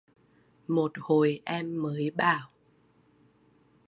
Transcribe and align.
một 0.67 0.91
hồi 0.99 1.41
em 1.45 1.81
mới 1.81 2.11
bảo 2.11 2.49